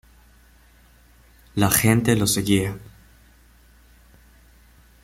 [1.55, 2.75] La gente lo seguía.